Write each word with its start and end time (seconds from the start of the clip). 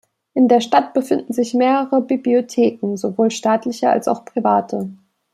In 0.33 0.47
der 0.47 0.61
Stadt 0.61 0.95
befinden 0.95 1.31
sich 1.31 1.53
mehrere 1.53 2.01
Bibliotheken, 2.01 2.95
sowohl 2.97 3.29
staatliche 3.29 3.91
als 3.91 4.07
auch 4.07 4.25
private. 4.25 4.89